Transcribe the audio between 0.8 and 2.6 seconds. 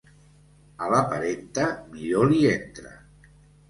A la parenta, millor li